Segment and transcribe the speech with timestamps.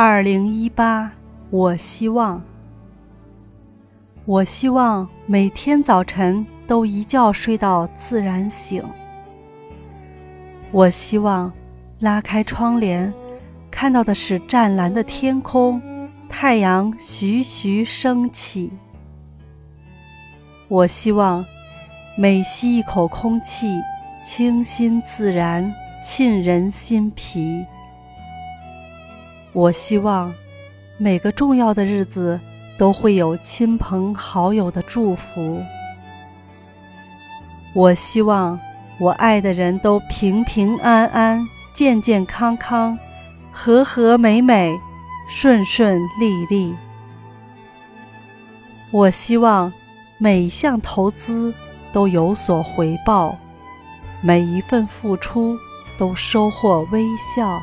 [0.00, 1.10] 二零一八，
[1.50, 2.40] 我希望，
[4.26, 8.80] 我希望每天早晨都一觉睡到自然醒。
[10.70, 11.52] 我希望
[11.98, 13.12] 拉开窗帘，
[13.72, 15.82] 看到的是湛蓝的天空，
[16.28, 18.70] 太阳徐徐升起。
[20.68, 21.44] 我希望
[22.16, 23.66] 每吸一口空气，
[24.22, 27.66] 清新自然，沁人心脾。
[29.52, 30.32] 我希望
[30.98, 32.38] 每个重要的日子
[32.76, 35.62] 都会有亲朋好友的祝福。
[37.74, 38.58] 我希望
[38.98, 42.98] 我爱的人都平平安安、健健康康、
[43.50, 44.78] 和和美美、
[45.28, 46.74] 顺顺利利。
[48.90, 49.72] 我希望
[50.18, 51.52] 每一项投资
[51.92, 53.36] 都有所回报，
[54.20, 55.56] 每一份付出
[55.96, 57.60] 都收获微笑。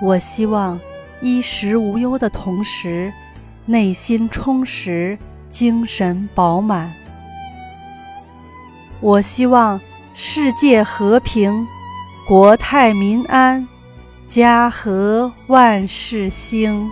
[0.00, 0.80] 我希望
[1.20, 3.12] 衣食无忧的同时，
[3.66, 5.18] 内心充实，
[5.48, 6.92] 精神饱满。
[9.00, 9.80] 我希望
[10.14, 11.66] 世界和平，
[12.26, 13.66] 国泰民安，
[14.28, 16.88] 家和万事兴。